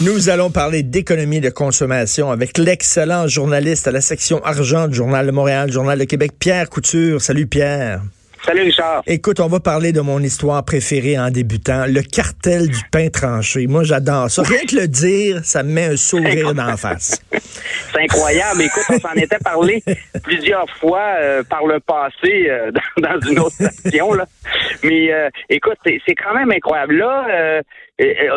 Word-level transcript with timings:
Nous 0.00 0.28
allons 0.28 0.52
parler 0.52 0.84
d'économie 0.84 1.40
de 1.40 1.50
consommation 1.50 2.30
avec 2.30 2.56
l'excellent 2.56 3.26
journaliste 3.26 3.88
à 3.88 3.90
la 3.90 4.00
section 4.00 4.40
argent 4.44 4.86
du 4.86 4.94
Journal 4.94 5.26
de 5.26 5.32
Montréal, 5.32 5.72
Journal 5.72 5.98
de 5.98 6.04
Québec, 6.04 6.34
Pierre 6.38 6.70
Couture. 6.70 7.20
Salut 7.20 7.48
Pierre. 7.48 8.02
Salut 8.46 8.62
Richard. 8.62 9.02
Écoute, 9.08 9.40
on 9.40 9.48
va 9.48 9.58
parler 9.58 9.90
de 9.90 10.00
mon 10.00 10.22
histoire 10.22 10.64
préférée 10.64 11.18
en 11.18 11.30
débutant, 11.30 11.86
le 11.86 12.02
cartel 12.02 12.68
du 12.68 12.78
pain 12.92 13.08
tranché. 13.08 13.66
Moi, 13.66 13.82
j'adore 13.82 14.30
ça. 14.30 14.42
Rien 14.42 14.64
que 14.68 14.76
le 14.76 14.86
dire, 14.86 15.40
ça 15.42 15.64
me 15.64 15.72
met 15.72 15.86
un 15.86 15.96
sourire 15.96 16.54
d'en 16.54 16.76
face. 16.76 17.20
C'est 17.98 18.04
incroyable. 18.04 18.62
Écoute, 18.62 18.84
on 18.90 18.98
s'en 18.98 19.14
était 19.14 19.38
parlé 19.38 19.82
plusieurs 20.22 20.68
fois 20.70 21.16
euh, 21.20 21.42
par 21.42 21.66
le 21.66 21.80
passé 21.80 22.46
euh, 22.48 22.70
dans, 22.96 23.20
une 23.28 23.38
autre 23.40 23.56
station. 23.56 24.12
Là. 24.12 24.26
Mais 24.84 25.12
euh, 25.12 25.28
écoute, 25.48 25.78
c'est 25.84 26.14
quand 26.14 26.34
même 26.34 26.50
incroyable. 26.50 26.96
Là, 26.96 27.62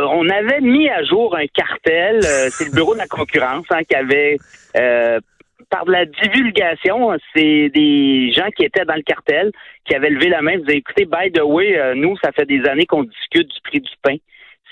on 0.10 0.30
avait 0.30 0.62
mis 0.62 0.90
à 0.90 1.04
jour 1.04 1.36
un 1.36 1.46
cartel. 1.48 2.22
c'est 2.24 2.66
le 2.66 2.72
bureau 2.72 2.94
de 2.94 3.00
la 3.00 3.08
concurrence 3.08 3.66
hein, 3.72 3.82
qui 3.88 3.96
avait 3.96 4.38
par 5.70 5.86
de 5.86 5.92
la 5.92 6.06
divulgation, 6.06 7.18
c'est 7.34 7.70
des 7.70 8.34
gens 8.34 8.50
qui 8.58 8.66
étaient 8.66 8.84
dans 8.84 8.96
le 8.96 9.04
cartel, 9.04 9.52
qui 9.86 9.96
avaient 9.96 10.10
levé 10.10 10.28
la 10.28 10.42
main, 10.42 10.58
vous 10.58 10.64
avez 10.64 10.78
écoutez, 10.78 11.06
by 11.06 11.32
the 11.32 11.44
way, 11.44 11.94
nous, 11.96 12.18
ça 12.22 12.34
fait 12.34 12.46
des 12.46 12.68
années 12.68 12.86
qu'on 12.86 13.04
discute 13.04 13.48
du 13.48 13.62
prix 13.64 13.80
du 13.80 13.92
pain. 14.02 14.16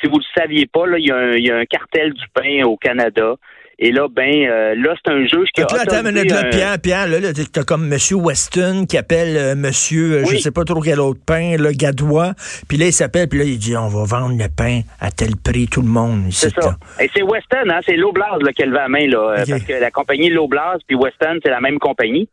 Si 0.01 0.07
vous 0.07 0.17
le 0.17 0.25
saviez 0.35 0.65
pas, 0.65 0.85
là, 0.87 0.97
il 0.97 1.05
y, 1.05 1.51
a 1.51 1.57
un 1.57 1.65
cartel 1.65 2.13
du 2.13 2.25
pain 2.33 2.63
au 2.65 2.75
Canada. 2.75 3.35
Et 3.81 3.93
là, 3.93 4.07
ben, 4.11 4.29
euh, 4.45 4.75
là, 4.75 4.93
c'est 4.95 5.09
un 5.11 5.21
juge 5.21 5.47
qui 5.55 5.61
Donc 5.61 5.71
a. 5.71 5.75
Là, 5.77 5.81
attends 5.83 6.01
une 6.05 6.13
minute, 6.13 6.29
là, 6.31 6.43
Pierre, 6.51 6.75
Pierre, 6.83 7.07
là, 7.07 7.19
là 7.21 7.29
t'as 7.33 7.63
comme 7.63 7.87
Monsieur 7.87 8.17
Weston 8.17 8.85
qui 8.89 8.97
appelle 8.97 9.37
euh, 9.37 9.55
Monsieur, 9.55 10.17
euh, 10.17 10.23
Oui. 10.27 10.33
je 10.33 10.37
sais 10.39 10.51
pas 10.51 10.65
trop 10.65 10.81
quel 10.81 10.99
autre 10.99 11.21
pain, 11.25 11.55
le 11.57 11.71
Gadois. 11.71 12.33
Puis 12.67 12.77
là, 12.77 12.87
il 12.87 12.91
s'appelle, 12.93 13.29
puis 13.29 13.39
là, 13.39 13.45
il 13.45 13.57
dit, 13.57 13.77
on 13.77 13.87
va 13.87 14.03
vendre 14.03 14.37
le 14.37 14.49
pain 14.49 14.81
à 14.99 15.11
tel 15.11 15.37
prix, 15.41 15.67
tout 15.67 15.81
le 15.81 15.87
monde. 15.87 16.27
ici, 16.27 16.47
C'est 16.53 16.61
ça. 16.61 16.71
là. 16.71 16.75
Et 16.99 17.09
c'est 17.15 17.23
Weston, 17.23 17.69
hein, 17.69 17.79
c'est 17.85 17.95
Loblaws 17.95 18.39
là, 18.41 18.51
qui 18.51 18.63
a 18.63 18.65
levé 18.65 18.77
la 18.79 18.89
main, 18.89 19.07
là, 19.07 19.17
euh, 19.39 19.43
parce 19.47 19.63
que 19.63 19.73
la 19.79 19.91
compagnie 19.91 20.29
Loblaws 20.29 20.79
puis 20.85 20.97
Weston, 20.97 21.39
c'est 21.43 21.49
la 21.51 21.61
même 21.61 21.79
compagnie. 21.79 22.27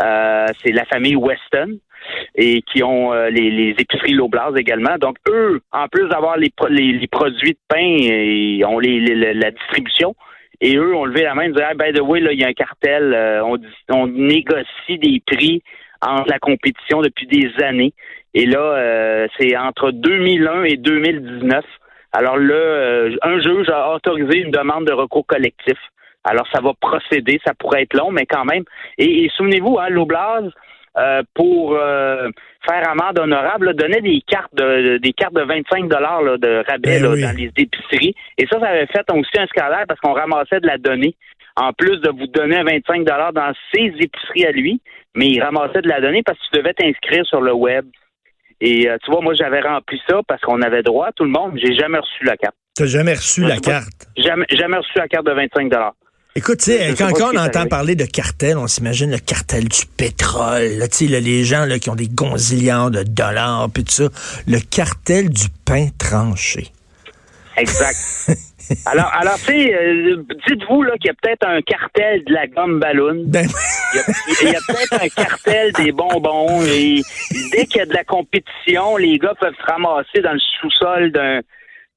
Euh, 0.00 0.46
c'est 0.64 0.72
la 0.72 0.84
famille 0.84 1.16
Weston 1.16 1.78
et 2.36 2.62
qui 2.62 2.82
ont 2.84 3.12
euh, 3.12 3.30
les, 3.30 3.50
les 3.50 3.74
épiceries 3.78 4.12
Loblaws 4.12 4.56
également. 4.56 4.96
Donc 5.00 5.16
eux, 5.28 5.60
en 5.72 5.88
plus 5.88 6.08
d'avoir 6.08 6.36
les, 6.36 6.50
pro- 6.54 6.68
les, 6.68 6.92
les 6.92 7.06
produits 7.08 7.52
de 7.52 7.58
pain, 7.68 7.78
ils 7.80 8.64
ont 8.64 8.78
les- 8.78 9.34
la 9.34 9.50
distribution. 9.50 10.14
Et 10.60 10.76
eux 10.76 10.94
ont 10.94 11.04
levé 11.04 11.22
la 11.22 11.34
main 11.34 11.42
et 11.42 11.48
disaient, 11.48 11.66
ah, 11.68 11.74
by 11.74 11.92
the 11.92 12.00
way, 12.00 12.20
là, 12.20 12.32
il 12.32 12.40
y 12.40 12.44
a 12.44 12.48
un 12.48 12.52
cartel, 12.52 13.14
euh, 13.14 13.44
on, 13.44 13.58
on 13.90 14.06
négocie 14.06 14.98
des 14.98 15.20
prix 15.26 15.62
entre 16.02 16.28
la 16.28 16.38
compétition 16.38 17.00
depuis 17.00 17.26
des 17.26 17.50
années. 17.62 17.92
Et 18.34 18.46
là, 18.46 18.58
euh, 18.58 19.26
c'est 19.38 19.56
entre 19.56 19.90
2001 19.90 20.64
et 20.64 20.76
2019. 20.76 21.64
Alors 22.12 22.36
là, 22.36 22.54
euh, 22.54 23.16
un 23.22 23.40
juge 23.40 23.68
a 23.68 23.94
autorisé 23.94 24.38
une 24.38 24.50
demande 24.50 24.86
de 24.86 24.92
recours 24.92 25.26
collectif. 25.26 25.78
Alors 26.24 26.46
ça 26.52 26.60
va 26.60 26.72
procéder, 26.80 27.40
ça 27.44 27.52
pourrait 27.54 27.82
être 27.82 27.94
long, 27.94 28.10
mais 28.10 28.26
quand 28.26 28.44
même. 28.44 28.64
Et, 28.98 29.24
et 29.24 29.30
souvenez-vous, 29.36 29.78
hein, 29.78 29.88
l'Oblast, 29.90 30.48
euh, 30.96 31.22
pour 31.34 31.76
euh, 31.76 32.28
faire 32.66 32.88
amende 32.88 33.18
honorable, 33.18 33.74
donnait 33.74 34.00
des 34.00 34.22
cartes 34.26 34.54
de 34.54 34.98
des 34.98 35.12
cartes 35.12 35.34
de 35.34 35.42
25 35.42 35.88
dollars 35.88 36.22
de 36.38 36.64
rabais 36.68 37.00
là, 37.00 37.10
oui. 37.10 37.22
dans 37.22 37.36
les 37.36 37.50
épiceries. 37.56 38.14
Et 38.38 38.46
ça, 38.46 38.60
ça 38.60 38.66
avait 38.66 38.86
fait 38.86 39.04
aussi 39.12 39.38
un 39.38 39.46
scandale 39.46 39.86
parce 39.88 40.00
qu'on 40.00 40.12
ramassait 40.12 40.60
de 40.60 40.66
la 40.66 40.78
donnée. 40.78 41.16
En 41.56 41.72
plus 41.72 42.00
de 42.00 42.10
vous 42.10 42.26
donner 42.26 42.58
un 42.58 42.64
25 42.64 43.04
dollars 43.04 43.32
dans 43.32 43.52
ses 43.72 43.92
épiceries 44.00 44.46
à 44.46 44.50
lui, 44.50 44.80
mais 45.14 45.28
il 45.28 45.40
ramassait 45.40 45.82
de 45.82 45.88
la 45.88 46.00
donnée 46.00 46.22
parce 46.24 46.38
que 46.38 46.44
tu 46.52 46.58
devais 46.58 46.74
t'inscrire 46.74 47.24
sur 47.26 47.40
le 47.40 47.52
web. 47.52 47.86
Et 48.60 48.88
euh, 48.88 48.96
tu 49.04 49.10
vois, 49.10 49.20
moi, 49.20 49.34
j'avais 49.34 49.60
rempli 49.60 50.00
ça 50.08 50.20
parce 50.26 50.40
qu'on 50.42 50.62
avait 50.62 50.82
droit, 50.82 51.10
tout 51.12 51.24
le 51.24 51.30
monde. 51.30 51.52
J'ai 51.56 51.74
jamais 51.74 51.98
reçu 51.98 52.24
la 52.24 52.36
carte. 52.36 52.56
T'as 52.74 52.86
jamais 52.86 53.12
reçu 53.12 53.42
la 53.42 53.58
carte? 53.58 54.08
Jamais, 54.16 54.46
jamais 54.50 54.76
reçu 54.78 54.92
la 54.96 55.06
carte 55.06 55.26
de 55.26 55.32
25 55.32 55.68
dollars. 55.70 55.94
Écoute, 56.36 56.58
tu 56.58 56.72
sais, 56.72 56.94
quand, 56.98 57.12
on 57.12 57.36
entend 57.36 57.60
arrivé. 57.60 57.68
parler 57.68 57.94
de 57.94 58.06
cartel, 58.06 58.58
on 58.58 58.66
s'imagine 58.66 59.08
le 59.08 59.18
cartel 59.18 59.68
du 59.68 59.86
pétrole, 59.96 60.78
là, 60.78 60.88
tu 60.88 61.06
sais, 61.06 61.06
là, 61.06 61.20
les 61.20 61.44
gens 61.44 61.64
là, 61.64 61.78
qui 61.78 61.90
ont 61.90 61.94
des 61.94 62.08
gonzillards 62.08 62.90
de 62.90 63.04
dollars, 63.04 63.68
puis 63.72 63.84
tout 63.84 63.92
ça. 63.92 64.08
Le 64.48 64.58
cartel 64.58 65.30
du 65.30 65.46
pain 65.64 65.88
tranché. 65.96 66.72
Exact. 67.56 67.96
alors, 68.86 69.12
alors 69.14 69.36
tu 69.36 69.44
sais, 69.44 69.74
euh, 69.74 70.24
dites-vous 70.48 70.82
là 70.82 70.94
qu'il 71.00 71.06
y 71.06 71.10
a 71.10 71.14
peut-être 71.22 71.46
un 71.46 71.62
cartel 71.62 72.24
de 72.24 72.32
la 72.32 72.48
gomme 72.48 72.80
ballon. 72.80 73.22
Ben, 73.26 73.46
Il 73.92 73.96
y 73.96 74.00
a, 74.00 74.04
il 74.42 74.48
y 74.48 74.56
a 74.56 74.60
peut-être 74.66 75.04
un 75.04 75.08
cartel 75.08 75.72
des 75.74 75.92
bonbons. 75.92 76.64
Et 76.64 77.02
dès 77.52 77.66
qu'il 77.66 77.76
y 77.76 77.80
a 77.82 77.86
de 77.86 77.94
la 77.94 78.02
compétition, 78.02 78.96
les 78.96 79.18
gars 79.18 79.34
peuvent 79.38 79.54
se 79.54 79.70
ramasser 79.70 80.20
dans 80.20 80.32
le 80.32 80.40
sous-sol 80.60 81.12
d'un 81.12 81.42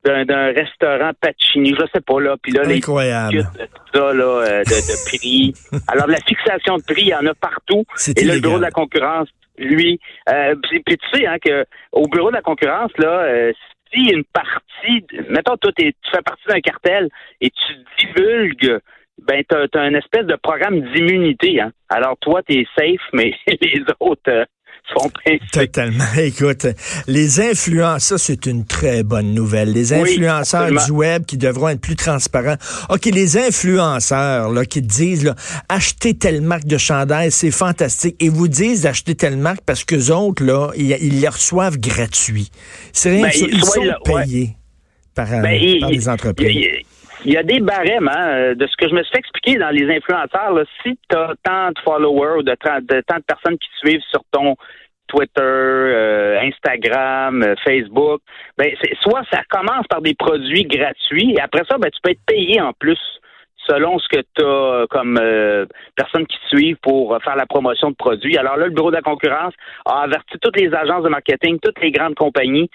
d'un 0.04 0.54
restaurant 0.54 1.12
Pacini, 1.20 1.76
je 1.78 1.86
sais 1.94 2.02
pas 2.02 2.20
là, 2.22 2.36
puis 2.42 2.54
là 2.54 2.64
les 2.64 2.78
incroyable. 2.78 3.34
discutent 3.34 3.60
de 3.60 3.66
tout 3.66 3.82
ça 3.94 4.14
là, 4.14 4.24
euh, 4.24 4.64
de, 4.64 4.64
de 4.64 5.06
prix. 5.18 5.54
Alors 5.88 6.08
la 6.08 6.20
fixation 6.20 6.78
de 6.78 6.84
prix, 6.84 7.02
il 7.02 7.08
y 7.08 7.16
en 7.16 7.26
a 7.26 7.34
partout. 7.34 7.84
Et 8.16 8.24
là, 8.24 8.36
le 8.36 8.42
bureau 8.42 8.58
de 8.58 8.62
la 8.62 8.72
concurrence, 8.72 9.28
lui, 9.58 10.00
euh, 10.30 10.56
puis, 10.64 10.82
puis 10.86 10.98
tu 10.98 11.20
sais 11.20 11.28
hein, 11.28 11.38
que 11.44 11.66
au 11.92 12.08
bureau 12.08 12.30
de 12.30 12.36
la 12.36 12.42
concurrence 12.42 12.92
là, 12.98 13.24
euh, 13.24 13.54
si 13.94 14.10
une 14.10 14.24
partie, 14.26 15.06
mettons 15.30 15.58
toi 15.58 15.72
tu 15.76 15.94
fais 16.12 16.22
partie 16.22 16.48
d'un 16.48 16.62
cartel 16.62 17.10
et 17.42 17.50
tu 17.50 18.06
divulgues, 18.06 18.80
ben 19.26 19.44
t'as 19.48 19.66
as 19.74 19.88
une 19.88 19.96
espèce 19.96 20.26
de 20.26 20.36
programme 20.36 20.82
d'immunité. 20.94 21.60
Hein. 21.60 21.72
Alors 21.90 22.18
toi 22.20 22.42
t'es 22.44 22.66
safe, 22.78 23.02
mais 23.14 23.34
les 23.48 23.82
autres 24.00 24.22
euh, 24.30 24.46
Totalement. 25.52 26.04
Écoute, 26.18 26.66
les 27.08 27.40
influenceurs, 27.42 28.02
ça 28.02 28.18
c'est 28.18 28.46
une 28.46 28.66
très 28.66 29.04
bonne 29.04 29.34
nouvelle. 29.34 29.72
Les 29.74 29.94
influenceurs 29.94 30.70
du 30.86 30.92
web 30.92 31.26
qui 31.26 31.38
devront 31.38 31.70
être 31.70 31.82
plus 31.82 31.96
transparents. 31.96 32.56
OK, 32.90 33.06
les 33.06 33.38
influenceurs 33.38 34.52
là, 34.52 34.66
qui 34.66 34.82
disent 34.82 35.26
là, 35.26 35.36
achetez 35.70 36.16
telle 36.18 36.42
marque 36.42 36.66
de 36.66 36.78
chandail, 36.78 37.32
c'est 37.32 37.52
fantastique. 37.52 38.16
Et 38.20 38.30
vous 38.30 38.48
disent 38.48 38.82
d'acheter 38.82 39.16
telle 39.16 39.38
marque 39.38 39.62
parce 39.66 39.84
que 39.84 40.12
autres, 40.12 40.44
là, 40.44 40.72
ils, 40.76 40.96
ils 41.02 41.20
les 41.20 41.28
reçoivent 41.28 41.78
gratuits. 41.78 42.50
C'est 42.94 43.12
rien 43.12 43.24
Ben, 43.24 43.32
que 43.32 43.38
ça. 43.38 43.46
ils- 43.52 43.64
sont 43.66 43.82
ouais. 43.82 44.24
payés 44.26 44.56
par, 45.16 45.32
euh, 45.34 45.42
Ben, 45.42 45.52
il- 45.62 45.80
par 45.80 45.92
il- 45.92 45.98
les 46.00 46.10
entreprises. 46.10 46.48
Il 46.50 46.86
il 47.28 47.34
y 47.34 47.38
a 47.38 47.44
des 47.44 47.60
barèmes, 47.60 48.08
hein, 48.08 48.28
euh, 48.30 48.56
de 48.56 48.66
ce 48.68 48.76
que 48.78 48.88
je 48.88 48.96
me 48.96 49.04
suis 49.04 49.12
fait 49.12 49.20
expliquer 49.20 49.60
dans 49.60 49.70
les 49.70 49.84
influenceurs. 49.94 50.54
Là, 50.54 50.64
si 50.82 50.98
tu 51.10 51.18
as 51.18 51.34
tant 51.44 51.72
de 51.72 51.80
followers 51.84 52.38
ou 52.40 52.44
de, 52.44 52.56
tant- 52.56 52.80
de 52.80 53.02
tant 53.02 53.18
de 53.18 53.24
personnes 53.28 53.58
qui 53.58 53.68
te 53.68 53.88
suivent 53.88 54.04
sur 54.10 54.22
ton 54.32 54.56
Twitter, 55.08 55.42
euh, 55.42 56.40
Instagram, 56.42 57.44
euh, 57.44 57.56
Facebook, 57.66 58.22
ben 58.58 58.72
soit 59.02 59.24
ça 59.32 59.42
commence 59.50 59.86
par 59.90 60.02
des 60.02 60.16
produits 60.16 60.64
gratuits 60.64 61.34
et 61.38 61.42
après 61.42 61.64
ça, 61.70 61.78
ben 61.78 61.90
tu 61.92 62.00
peux 62.02 62.12
être 62.12 62.26
payé 62.26 62.62
en 62.62 62.72
plus 62.72 63.00
selon 63.68 64.00
ce 64.00 64.08
que 64.08 64.22
tu 64.36 64.44
as 64.44 64.86
comme 64.90 65.18
euh, 65.22 65.66
personnes 65.96 66.26
qui 66.26 66.38
te 66.38 66.56
suivent 66.56 66.78
pour 66.82 67.14
euh, 67.14 67.20
faire 67.20 67.36
la 67.36 67.46
promotion 67.46 67.92
de 67.92 67.96
produits. 67.96 68.38
Alors 68.38 68.58
là, 68.58 68.66
le 68.66 68.72
Bureau 68.72 68.90
de 68.90 68.96
la 68.96 69.02
concurrence 69.02 69.54
a 69.86 70.04
averti 70.04 70.38
toutes 70.42 70.58
les 70.58 70.74
agences 70.74 71.04
de 71.04 71.10
marketing, 71.10 71.60
toutes 71.62 71.80
les 71.82 71.92
grandes 71.92 72.16
compagnies. 72.16 72.70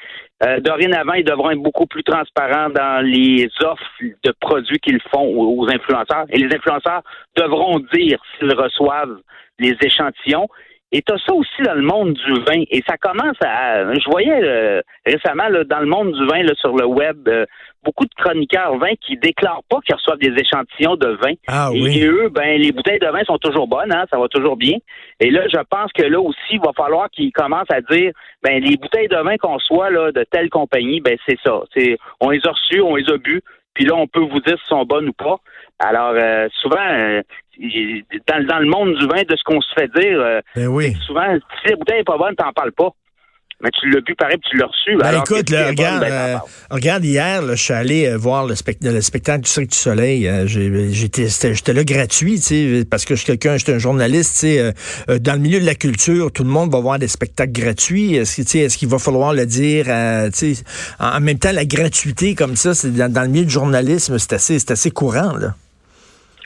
Euh, 0.44 0.60
dorénavant, 0.60 1.14
ils 1.14 1.24
devront 1.24 1.50
être 1.50 1.62
beaucoup 1.62 1.86
plus 1.86 2.02
transparents 2.02 2.70
dans 2.70 3.04
les 3.04 3.48
offres 3.64 3.84
de 4.00 4.32
produits 4.40 4.78
qu'ils 4.78 5.00
font 5.10 5.24
aux 5.24 5.68
influenceurs. 5.68 6.26
Et 6.30 6.38
les 6.38 6.54
influenceurs 6.54 7.02
devront 7.36 7.78
dire 7.92 8.20
s'ils 8.38 8.54
reçoivent 8.54 9.18
les 9.58 9.76
échantillons. 9.82 10.48
Et 10.92 11.02
tu 11.02 11.12
as 11.12 11.18
ça 11.26 11.32
aussi 11.32 11.62
dans 11.64 11.74
le 11.74 11.82
monde 11.82 12.12
du 12.12 12.32
vin. 12.44 12.62
Et 12.70 12.82
ça 12.86 12.96
commence 12.98 13.36
à... 13.44 13.82
Je 13.94 14.10
voyais 14.10 14.42
euh, 14.42 14.80
récemment 15.06 15.48
là, 15.48 15.64
dans 15.64 15.80
le 15.80 15.86
monde 15.86 16.12
du 16.12 16.26
vin 16.26 16.42
là, 16.42 16.52
sur 16.56 16.76
le 16.76 16.86
web 16.86 17.26
euh, 17.28 17.46
beaucoup 17.84 18.04
de 18.04 18.14
chroniqueurs 18.14 18.76
vin 18.76 18.94
qui 19.00 19.16
déclarent 19.16 19.62
pas 19.68 19.78
qu'ils 19.84 19.94
reçoivent 19.94 20.18
des 20.18 20.34
échantillons 20.38 20.96
de 20.96 21.08
vin. 21.08 21.32
Ah 21.48 21.70
et, 21.72 21.82
oui. 21.82 21.98
et 21.98 22.06
eux, 22.06 22.28
ben 22.28 22.60
les 22.60 22.72
bouteilles 22.72 22.98
de 22.98 23.06
vin 23.06 23.24
sont 23.24 23.38
toujours 23.38 23.66
bonnes, 23.66 23.92
hein, 23.92 24.04
ça 24.10 24.18
va 24.18 24.28
toujours 24.28 24.56
bien. 24.56 24.76
Et 25.20 25.30
là, 25.30 25.42
je 25.52 25.58
pense 25.68 25.92
que 25.92 26.02
là 26.02 26.20
aussi, 26.20 26.38
il 26.52 26.60
va 26.60 26.72
falloir 26.76 27.10
qu'ils 27.10 27.32
commencent 27.32 27.70
à 27.70 27.80
dire, 27.80 28.12
ben 28.42 28.62
les 28.62 28.76
bouteilles 28.76 29.08
de 29.08 29.16
vin 29.16 29.36
qu'on 29.36 29.58
soit 29.58 29.90
là 29.90 30.12
de 30.12 30.24
telle 30.30 30.50
compagnie, 30.50 31.00
ben 31.00 31.16
c'est 31.26 31.38
ça. 31.44 31.62
C'est, 31.76 31.98
on 32.20 32.30
les 32.30 32.40
a 32.46 32.50
reçues, 32.50 32.80
on 32.80 32.96
les 32.96 33.10
a 33.10 33.16
bu, 33.16 33.40
puis 33.74 33.84
là, 33.84 33.94
on 33.96 34.06
peut 34.06 34.20
vous 34.20 34.40
dire 34.40 34.56
si 34.60 34.68
sont 34.68 34.84
bonnes 34.84 35.08
ou 35.08 35.12
pas. 35.12 35.38
Alors, 35.78 36.14
euh, 36.14 36.48
souvent, 36.60 36.76
euh, 36.78 37.22
dans, 37.58 38.46
dans 38.46 38.58
le 38.58 38.66
monde 38.68 38.94
du 38.98 39.06
vin, 39.06 39.22
de 39.22 39.36
ce 39.36 39.42
qu'on 39.44 39.60
se 39.60 39.72
fait 39.74 39.88
dire, 40.00 40.18
euh, 40.20 40.40
Ben 40.56 40.66
oui. 40.68 40.94
souvent, 41.06 41.26
si 41.62 41.70
la 41.70 41.76
bouteille 41.76 42.00
est 42.00 42.04
pas 42.04 42.18
bonne, 42.18 42.34
t'en 42.36 42.52
parles 42.52 42.72
pas. 42.72 42.90
mais 43.62 43.70
tu 43.80 43.88
l'as 43.90 44.00
vu 44.04 44.14
pareil, 44.16 44.38
puis 44.38 44.50
tu 44.50 44.56
l'as 44.56 44.66
reçu. 44.66 44.96
Ben 44.96 45.06
alors 45.06 45.22
écoute, 45.22 45.48
là, 45.50 45.66
bonne, 45.66 45.70
regarde, 45.76 46.00
ben, 46.00 46.12
euh, 46.12 46.36
regarde, 46.70 47.04
hier, 47.04 47.42
là, 47.42 47.54
je 47.54 47.62
suis 47.62 47.72
allé 47.72 48.06
euh, 48.08 48.16
voir 48.16 48.44
le, 48.44 48.54
spect- 48.56 48.82
le 48.82 49.00
spectacle 49.00 49.44
du 49.44 49.48
Cirque 49.50 49.68
du 49.68 49.76
Soleil. 49.76 50.26
Euh, 50.26 50.46
J'étais 50.48 51.72
là 51.72 51.84
gratuit, 51.84 52.40
parce 52.90 53.04
que 53.04 53.14
je 53.14 53.20
suis 53.20 53.26
quelqu'un, 53.26 53.56
j'étais 53.58 53.74
un 53.74 53.78
journaliste, 53.78 54.44
dans 55.08 55.32
le 55.34 55.38
milieu 55.38 55.60
de 55.60 55.66
la 55.66 55.76
culture, 55.76 56.32
tout 56.32 56.42
le 56.42 56.50
monde 56.50 56.72
va 56.72 56.80
voir 56.80 56.98
des 56.98 57.06
spectacles 57.06 57.52
gratuits. 57.52 58.16
Est-ce 58.16 58.76
qu'il 58.76 58.88
va 58.88 58.98
falloir 58.98 59.32
le 59.32 59.46
dire, 59.46 59.86
en, 59.88 60.28
en 60.98 61.20
même 61.20 61.38
temps, 61.38 61.52
la 61.52 61.64
gratuité 61.64 62.34
comme 62.34 62.56
ça, 62.56 62.74
c'est 62.74 62.90
dans, 62.90 63.12
dans 63.12 63.22
le 63.22 63.28
milieu 63.28 63.44
du 63.44 63.52
journalisme, 63.52 64.18
c'est 64.18 64.32
assez, 64.32 64.58
c'est 64.58 64.72
assez 64.72 64.90
courant, 64.90 65.36
là. 65.36 65.54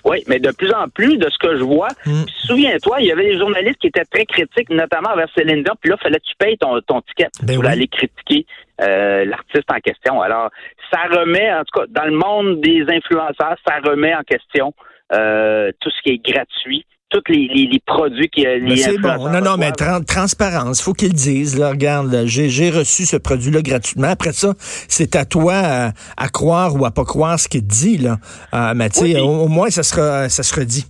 Oui, 0.06 0.22
mais 0.28 0.38
de 0.38 0.50
plus 0.52 0.72
en 0.72 0.88
plus, 0.88 1.18
de 1.18 1.28
ce 1.28 1.38
que 1.38 1.56
je 1.58 1.62
vois, 1.64 1.88
Mm. 2.06 2.22
souviens-toi, 2.46 3.00
il 3.00 3.06
y 3.06 3.12
avait 3.12 3.24
des 3.24 3.38
journalistes 3.38 3.78
qui 3.80 3.88
étaient 3.88 4.04
très 4.04 4.24
critiques, 4.24 4.70
notamment 4.70 5.10
envers 5.10 5.28
Céline 5.36 5.62
Dion, 5.64 5.74
puis 5.80 5.90
là, 5.90 5.96
il 6.00 6.02
fallait 6.02 6.18
que 6.20 6.24
tu 6.26 6.34
payes 6.38 6.56
ton, 6.58 6.80
ton 6.82 7.00
ticket 7.02 7.28
Ben 7.42 7.56
pour 7.56 7.64
oui. 7.64 7.70
aller 7.72 7.88
critiquer 7.88 8.46
euh, 8.80 9.24
l'artiste 9.24 9.70
en 9.70 9.80
question. 9.80 10.20
Alors, 10.22 10.50
ça 10.92 11.00
remet, 11.10 11.52
en 11.52 11.64
tout 11.64 11.80
cas, 11.80 11.86
dans 11.88 12.04
le 12.04 12.16
monde 12.16 12.60
des 12.60 12.82
influenceurs, 12.88 13.56
ça 13.66 13.78
remet 13.84 14.14
en 14.14 14.22
question 14.22 14.72
euh, 15.12 15.72
tout 15.80 15.90
ce 15.90 16.02
qui 16.02 16.10
est 16.14 16.24
gratuit, 16.32 16.84
tous 17.10 17.22
les, 17.28 17.48
les, 17.54 17.66
les 17.72 17.80
produits 17.86 18.28
qui 18.28 18.42
les 18.42 18.60
Mais 18.60 18.76
c'est 18.76 18.98
bon. 18.98 19.28
Non, 19.30 19.40
non, 19.40 19.56
mais 19.56 19.70
tran- 19.70 20.04
transparence, 20.04 20.82
faut 20.82 20.92
qu'ils 20.92 21.08
le 21.08 21.14
disent. 21.14 21.58
Là, 21.58 21.70
regarde, 21.70 22.12
là, 22.12 22.26
j'ai 22.26 22.70
reçu 22.70 23.04
ce 23.04 23.16
produit-là 23.16 23.62
gratuitement. 23.62 24.08
Après 24.08 24.32
ça, 24.32 24.54
c'est 24.58 25.14
à 25.16 25.24
toi 25.24 25.54
à, 25.54 25.90
à 26.16 26.28
croire 26.28 26.74
ou 26.74 26.84
à 26.84 26.90
pas 26.90 27.04
croire 27.04 27.38
ce 27.38 27.48
qu'il 27.48 27.62
te 27.62 27.72
dit. 27.72 27.98
Là. 27.98 28.16
Euh, 28.54 28.72
mais 28.74 28.88
tu 28.90 28.98
sais, 29.00 29.04
Oui, 29.04 29.12
puis- 29.14 29.22
au, 29.22 29.44
au 29.44 29.48
moins, 29.48 29.70
ça 29.70 29.82
sera, 29.82 30.28
ça 30.28 30.42
sera 30.42 30.64
dit. 30.64 30.84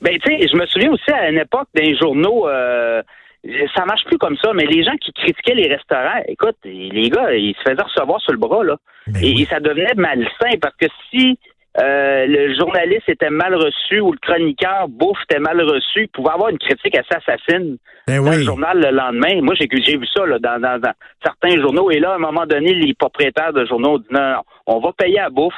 Ben, 0.00 0.18
tu 0.18 0.30
sais, 0.36 0.48
je 0.50 0.56
me 0.56 0.66
souviens 0.66 0.90
aussi 0.92 1.10
à 1.12 1.28
une 1.30 1.38
époque 1.38 1.68
des 1.74 1.96
journaux, 1.96 2.48
euh, 2.48 3.02
ça 3.76 3.84
marche 3.84 4.04
plus 4.06 4.18
comme 4.18 4.36
ça, 4.42 4.50
mais 4.54 4.66
les 4.66 4.82
gens 4.84 4.96
qui 5.00 5.12
critiquaient 5.12 5.54
les 5.54 5.68
restaurants, 5.68 6.22
écoute, 6.28 6.56
les 6.64 7.08
gars, 7.10 7.32
ils 7.34 7.54
se 7.56 7.62
faisaient 7.70 7.82
recevoir 7.82 8.20
sur 8.20 8.32
le 8.32 8.38
bras, 8.38 8.62
là. 8.64 8.76
Ben 9.08 9.20
et, 9.22 9.32
oui. 9.34 9.42
et 9.42 9.46
ça 9.46 9.58
devenait 9.60 9.94
malsain 9.96 10.56
parce 10.60 10.74
que 10.76 10.86
si 11.10 11.36
euh, 11.80 12.26
le 12.26 12.54
journaliste 12.54 13.08
était 13.08 13.30
mal 13.30 13.54
reçu 13.54 14.00
ou 14.00 14.12
le 14.12 14.18
chroniqueur 14.18 14.88
bouffe 14.88 15.18
était 15.30 15.40
mal 15.40 15.60
reçu, 15.62 16.02
il 16.02 16.08
pouvait 16.08 16.30
avoir 16.32 16.50
une 16.50 16.58
critique 16.58 16.96
assez 16.96 17.14
assassine 17.16 17.78
Ben 18.06 18.22
dans 18.22 18.30
le 18.30 18.36
oui. 18.38 18.44
journal 18.44 18.78
le 18.78 18.90
lendemain. 18.90 19.40
Moi, 19.40 19.54
j'ai 19.54 19.66
j'ai 19.82 19.96
vu 19.96 20.06
ça 20.06 20.26
là, 20.26 20.38
dans, 20.38 20.60
dans- 20.60 20.78
dans 20.78 20.92
certains 21.24 21.58
journaux. 21.60 21.90
Et 21.90 21.98
là, 21.98 22.12
à 22.12 22.14
un 22.16 22.18
moment 22.18 22.44
donné, 22.46 22.74
les 22.74 22.92
propriétaires 22.94 23.52
de 23.54 23.64
journaux 23.64 23.94
ont 23.94 23.98
dit 23.98 24.06
non, 24.10 24.20
non, 24.20 24.42
on 24.66 24.80
va 24.80 24.92
payer 24.92 25.20
à 25.20 25.30
bouffe, 25.30 25.54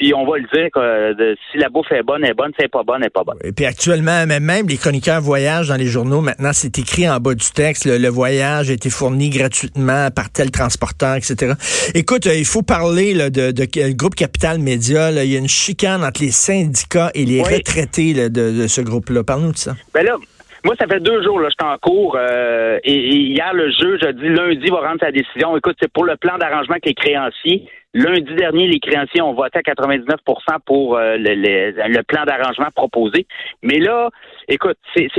puis 0.00 0.14
on 0.14 0.24
va 0.24 0.38
le 0.38 0.44
dire 0.52 0.68
que 0.72 1.12
de- 1.12 1.36
si 1.52 1.58
la 1.58 1.68
bouffe 1.68 1.92
est 1.92 2.02
bonne, 2.02 2.24
elle 2.24 2.30
est 2.30 2.34
bonne, 2.34 2.48
si 2.52 2.56
elle 2.60 2.64
n'est 2.64 2.68
pas 2.70 2.82
bonne, 2.82 2.96
elle 2.96 3.02
n'est 3.04 3.10
pas 3.10 3.22
bonne. 3.22 3.36
Et 3.44 3.52
puis 3.52 3.66
actuellement, 3.66 4.26
même, 4.26 4.42
même 4.42 4.66
les 4.66 4.78
chroniqueurs 4.78 5.20
voyagent 5.20 5.68
dans 5.68 5.76
les 5.76 5.86
journaux. 5.86 6.22
Maintenant, 6.22 6.52
c'est 6.54 6.78
écrit 6.78 7.06
en 7.08 7.18
bas 7.20 7.34
du 7.34 7.44
texte. 7.54 7.84
Le, 7.84 7.98
le 7.98 8.08
voyage 8.08 8.70
a 8.70 8.72
été 8.72 8.88
fourni 8.88 9.28
gratuitement 9.28 10.08
par 10.10 10.30
tel 10.32 10.50
transporteur, 10.50 11.16
etc. 11.16 11.52
Écoute, 11.94 12.26
euh, 12.26 12.34
il 12.34 12.46
faut 12.46 12.62
parler 12.62 13.12
là, 13.12 13.28
de, 13.28 13.50
de, 13.52 13.64
de 13.64 13.92
groupe 13.94 14.14
Capital 14.14 14.58
Média. 14.58 15.10
là. 15.10 15.24
Il 15.24 15.30
y 15.32 15.36
a 15.36 15.38
une 15.38 15.48
chicane 15.48 16.02
entre 16.02 16.22
les 16.22 16.30
syndicats 16.30 17.10
et 17.14 17.26
les 17.26 17.42
Oui. 17.42 17.56
retraités 17.56 18.14
là, 18.14 18.28
de, 18.30 18.62
de 18.62 18.66
ce 18.68 18.80
groupe-là. 18.80 19.22
Parle-nous 19.22 19.52
de 19.52 19.58
ça. 19.58 19.74
Ben 19.92 20.02
là, 20.04 20.16
moi, 20.64 20.74
ça 20.78 20.86
fait 20.86 21.00
deux 21.00 21.22
jours, 21.22 21.40
là, 21.40 21.48
j'étais 21.50 21.64
en 21.64 21.78
cours, 21.78 22.16
euh, 22.20 22.78
et, 22.84 22.92
et 22.94 23.16
hier, 23.16 23.52
le 23.54 23.70
juge 23.70 24.02
a 24.06 24.12
dit 24.12 24.28
lundi 24.28 24.68
va 24.68 24.80
rendre 24.88 25.00
sa 25.00 25.10
décision. 25.10 25.56
Écoute, 25.56 25.76
c'est 25.80 25.90
pour 25.90 26.04
le 26.04 26.16
plan 26.16 26.36
d'arrangement 26.36 26.72
avec 26.74 26.84
les 26.84 26.94
créanciers. 26.94 27.66
Lundi 27.92 28.34
dernier, 28.36 28.68
les 28.68 28.78
créanciers 28.78 29.20
ont 29.20 29.34
voté 29.34 29.58
à 29.58 29.62
99% 29.62 30.06
pour 30.64 30.96
euh, 30.96 31.16
le, 31.18 32.02
plan 32.02 32.24
d'arrangement 32.24 32.68
proposé. 32.74 33.26
Mais 33.62 33.78
là, 33.78 34.10
écoute, 34.46 34.78
c'est 34.94 35.10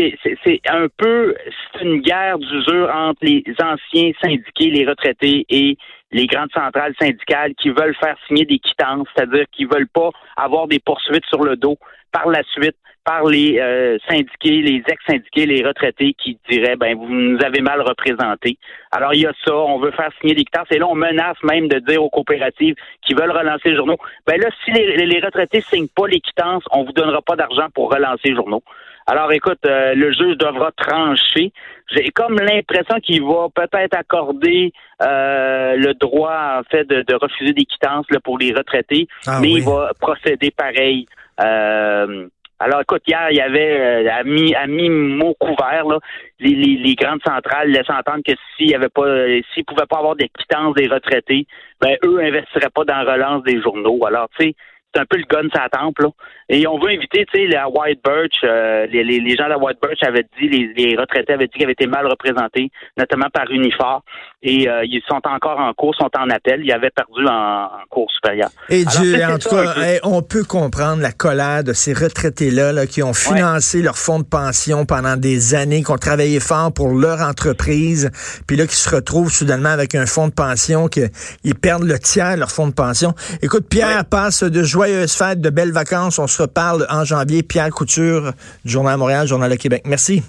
un 0.69 0.87
peu, 0.95 1.35
c'est 1.73 1.83
une 1.83 1.99
guerre 1.99 2.39
d'usure 2.39 2.89
entre 2.93 3.19
les 3.23 3.43
anciens 3.61 4.11
syndiqués, 4.23 4.69
les 4.69 4.85
retraités 4.87 5.45
et 5.49 5.77
les 6.13 6.27
grandes 6.27 6.51
centrales 6.53 6.93
syndicales 6.99 7.53
qui 7.55 7.69
veulent 7.69 7.95
faire 7.95 8.15
signer 8.27 8.45
des 8.45 8.59
quittances, 8.59 9.07
c'est-à-dire 9.15 9.45
qui 9.51 9.65
veulent 9.65 9.89
pas 9.89 10.09
avoir 10.37 10.67
des 10.67 10.79
poursuites 10.79 11.25
sur 11.25 11.43
le 11.43 11.57
dos 11.57 11.77
par 12.13 12.29
la 12.29 12.43
suite 12.53 12.75
par 13.03 13.25
les 13.25 13.57
euh, 13.59 13.97
syndiqués, 14.07 14.61
les 14.61 14.83
ex-syndiqués, 14.87 15.45
les 15.45 15.65
retraités 15.65 16.13
qui 16.13 16.37
diraient 16.49 16.75
ben 16.75 16.95
vous 16.95 17.09
nous 17.09 17.39
avez 17.43 17.61
mal 17.61 17.81
représentés. 17.81 18.57
Alors 18.91 19.13
il 19.13 19.21
y 19.21 19.25
a 19.25 19.33
ça, 19.43 19.55
on 19.55 19.79
veut 19.79 19.91
faire 19.91 20.11
signer 20.19 20.35
des 20.35 20.43
quittances 20.43 20.67
et 20.71 20.77
là 20.77 20.87
on 20.87 20.95
menace 20.95 21.37
même 21.43 21.67
de 21.67 21.79
dire 21.79 22.03
aux 22.03 22.09
coopératives 22.09 22.60
qui 23.05 23.13
veulent 23.13 23.31
relancer 23.41 23.69
les 23.69 23.75
journaux, 23.75 23.97
ben 24.27 24.39
là 24.39 24.49
si 24.63 24.71
les, 24.71 25.05
les 25.05 25.19
retraités 25.19 25.61
signent 25.61 25.87
pas 25.99 26.07
les 26.07 26.19
quittances, 26.19 26.63
on 26.71 26.83
vous 26.83 26.93
donnera 26.93 27.21
pas 27.21 27.35
d'argent 27.35 27.67
pour 27.73 27.91
relancer 27.93 28.29
les 28.29 28.35
journaux. 28.35 28.63
Alors 29.07 29.31
écoute, 29.33 29.59
euh, 29.65 29.93
le 29.95 30.11
juge 30.11 30.37
devra 30.37 30.71
trancher. 30.77 31.51
J'ai 31.91 32.09
comme 32.11 32.35
l'impression 32.39 32.97
qu'il 33.01 33.23
va 33.23 33.47
peut-être 33.53 33.95
accorder 33.97 34.71
euh, 35.01 35.75
le 35.75 35.93
droit 35.95 36.59
en 36.59 36.63
fait 36.69 36.85
de, 36.87 37.01
de 37.01 37.15
refuser 37.15 37.53
des 37.53 37.65
quittances 37.65 38.05
là, 38.11 38.19
pour 38.23 38.37
les 38.37 38.53
retraités, 38.53 39.07
Ah 39.25 39.39
mais 39.41 39.53
oui. 39.53 39.53
il 39.57 39.63
va 39.65 39.91
procéder 39.99 40.51
pareil. 40.51 41.07
Euh, 41.43 42.27
alors, 42.61 42.81
écoute, 42.81 43.01
hier, 43.07 43.27
il 43.31 43.37
y 43.37 43.41
avait 43.41 44.05
euh, 44.05 44.11
à 44.11 44.23
mi 44.23 44.53
à 44.53 44.67
mi 44.67 44.87
mot 44.87 45.33
couvert 45.39 45.83
là, 45.85 45.97
les, 46.39 46.53
les, 46.53 46.77
les 46.77 46.93
grandes 46.93 47.21
centrales 47.25 47.69
laissant 47.69 47.97
entendre 47.97 48.21
que 48.23 48.33
s'il 48.55 48.69
y 48.69 48.75
avait 48.75 48.89
pas, 48.89 49.01
euh, 49.01 49.41
s'ils 49.51 49.65
pouvaient 49.65 49.87
pas 49.89 49.97
avoir 49.97 50.15
des 50.15 50.29
quittances 50.29 50.75
des 50.75 50.87
retraités, 50.87 51.47
ben 51.81 51.97
eux 52.05 52.19
investiraient 52.19 52.69
pas 52.69 52.83
dans 52.83 53.01
la 53.01 53.13
relance 53.13 53.43
des 53.43 53.59
journaux. 53.59 54.05
Alors, 54.05 54.29
tu 54.37 54.45
sais, 54.45 54.55
c'est 54.93 55.01
un 55.01 55.05
peu 55.05 55.17
le 55.17 55.25
gun 55.29 55.47
sa 55.53 55.69
tempe 55.69 55.99
là. 55.99 56.09
Et 56.53 56.67
on 56.67 56.77
veut 56.77 56.89
inviter, 56.89 57.25
tu 57.33 57.39
sais, 57.39 57.47
la 57.47 57.69
White 57.69 58.01
Birch, 58.03 58.33
euh, 58.43 58.85
les, 58.87 59.05
les, 59.05 59.21
les 59.21 59.37
gens 59.37 59.45
de 59.45 59.51
la 59.51 59.57
White 59.57 59.77
Birch 59.81 60.03
avaient 60.03 60.25
dit, 60.37 60.49
les, 60.49 60.73
les 60.75 60.97
retraités 60.97 61.31
avaient 61.31 61.45
dit 61.45 61.53
qu'ils 61.53 61.63
avaient 61.63 61.71
été 61.71 61.87
mal 61.87 62.05
représentés, 62.07 62.69
notamment 62.97 63.27
par 63.33 63.49
Unifor. 63.49 64.03
Et 64.43 64.67
euh, 64.67 64.83
ils 64.83 65.01
sont 65.07 65.21
encore 65.23 65.59
en 65.59 65.71
cours, 65.73 65.95
sont 65.95 66.09
en 66.17 66.29
appel. 66.29 66.61
Ils 66.65 66.73
avaient 66.73 66.89
perdu 66.89 67.25
en, 67.25 67.65
en 67.65 67.85
cours 67.89 68.11
supérieur. 68.11 68.49
Et 68.67 68.81
Alors, 68.81 69.01
Dieu, 69.01 69.23
en 69.23 69.37
tout 69.37 69.49
cas, 69.49 69.75
hey, 69.81 69.99
on 70.03 70.21
peut 70.21 70.43
comprendre 70.43 71.01
la 71.01 71.13
colère 71.13 71.63
de 71.63 71.71
ces 71.71 71.93
retraités-là 71.93 72.73
là, 72.73 72.85
qui 72.85 73.01
ont 73.01 73.13
financé 73.13 73.81
leur 73.81 73.97
fonds 73.97 74.19
de 74.19 74.25
pension 74.25 74.85
pendant 74.85 75.15
des 75.15 75.55
années, 75.55 75.83
qui 75.83 75.91
ont 75.91 75.97
travaillé 75.97 76.41
fort 76.41 76.73
pour 76.73 76.89
leur 76.89 77.21
entreprise, 77.21 78.11
puis 78.45 78.57
là, 78.57 78.67
qui 78.67 78.75
se 78.75 78.93
retrouvent 78.93 79.31
soudainement 79.31 79.69
avec 79.69 79.95
un 79.95 80.05
fonds 80.05 80.27
de 80.27 80.33
pension, 80.33 80.89
qu'ils 80.89 81.55
perdent 81.61 81.83
le 81.83 81.97
tiers 81.97 82.33
de 82.33 82.39
leur 82.39 82.51
fonds 82.51 82.67
de 82.67 82.73
pension. 82.73 83.13
Écoute, 83.41 83.69
Pierre, 83.69 84.03
passe 84.03 84.43
de 84.43 84.63
joyeuses 84.81 85.15
fêtes, 85.15 85.41
de 85.41 85.51
belles 85.51 85.71
vacances. 85.71 86.17
On 86.17 86.25
se 86.25 86.41
reparle 86.41 86.87
en 86.89 87.05
janvier. 87.05 87.43
Pierre 87.43 87.69
Couture, 87.69 88.33
du 88.65 88.71
Journal 88.71 88.95
de 88.95 88.99
Montréal, 88.99 89.27
Journal 89.27 89.51
de 89.51 89.55
Québec. 89.55 89.83
Merci. 89.85 90.23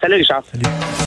Salut 0.00 0.16
Richard. 0.16 0.44